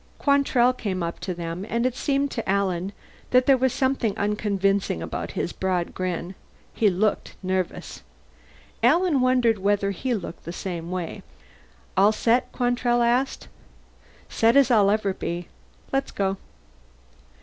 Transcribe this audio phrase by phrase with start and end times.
[0.17, 2.91] Quantrell came up to them, and it seemed to Alan
[3.29, 6.33] that there was something unconvincing about his broad grin.
[6.73, 8.01] He looked nervous.
[8.81, 11.21] Alan wondered whether he looked the same way.
[11.95, 13.47] "All set?" Quantrell asked.
[14.27, 15.49] "Set as I'll ever be.
[15.93, 16.37] Let's go."